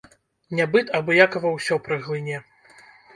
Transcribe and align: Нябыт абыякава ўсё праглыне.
Нябыт 0.59 0.87
абыякава 0.99 1.51
ўсё 1.57 1.77
праглыне. 1.89 2.41